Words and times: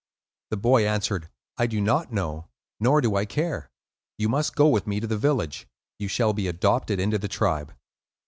The 0.49 0.57
boy 0.57 0.87
answered, 0.87 1.29
"I 1.59 1.67
do 1.67 1.79
not 1.79 2.11
know, 2.11 2.47
nor 2.79 3.01
do 3.01 3.15
I 3.15 3.25
care. 3.25 3.69
You 4.17 4.29
must 4.29 4.55
go 4.55 4.67
with 4.67 4.87
me 4.87 4.99
to 4.99 5.05
the 5.05 5.15
village; 5.15 5.67
you 5.99 6.07
shall 6.07 6.33
be 6.33 6.47
adopted 6.47 6.99
into 6.99 7.19
the 7.19 7.27
tribe." 7.27 7.71